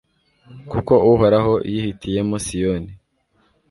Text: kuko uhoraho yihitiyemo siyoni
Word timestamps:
kuko 0.71 0.93
uhoraho 1.11 1.53
yihitiyemo 1.71 2.35
siyoni 2.45 2.91